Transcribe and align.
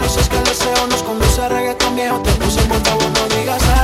luces 0.00 0.28
que 0.28 0.36
el 0.36 0.44
deseo 0.44 0.86
nos 0.88 1.02
conduce 1.02 1.40
a 1.40 1.48
reggaeton 1.48 1.96
viejo 1.96 2.18
Te 2.20 2.32
puse 2.32 2.60
en 2.60 2.68
portavoz, 2.68 3.10
no 3.10 3.36
digas 3.36 3.62
nada. 3.62 3.77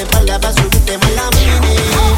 de 0.00 0.04
espalda 0.04 0.40
para 0.40 0.54
la 1.10 1.30
mini. 1.32 2.09